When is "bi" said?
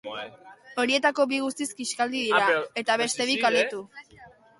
1.33-1.41, 3.31-3.37